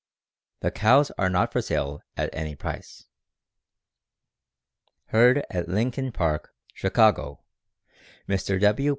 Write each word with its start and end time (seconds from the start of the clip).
The 0.61 0.71
cows 0.71 1.11
are 1.19 1.29
not 1.29 1.53
for 1.53 1.61
sale 1.61 2.01
at 2.17 2.31
any 2.33 2.55
price." 2.55 3.05
_Herd 5.13 5.43
at 5.51 5.69
Lincoln 5.69 6.11
Park, 6.11 6.55
Chicago, 6.73 7.43
Mr. 8.27 8.59
W. 8.59 8.89